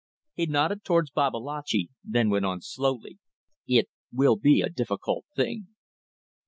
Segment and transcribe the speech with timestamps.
[0.33, 3.19] He nodded towards Babalatchi, then went on slowly,
[3.67, 5.67] "It will be a difficult thing."